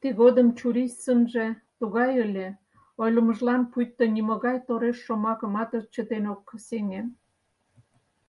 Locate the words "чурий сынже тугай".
0.58-2.12